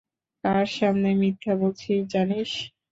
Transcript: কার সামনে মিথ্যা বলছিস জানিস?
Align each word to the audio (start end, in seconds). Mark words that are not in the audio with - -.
কার 0.43 0.65
সামনে 0.77 1.09
মিথ্যা 1.21 1.53
বলছিস 1.61 1.99
জানিস? 2.13 2.51